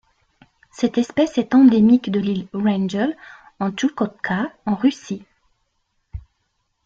[0.71, 3.15] Cette espèce est endémique de l'île Wrangel
[3.59, 5.23] en Tchoukotka en Russie.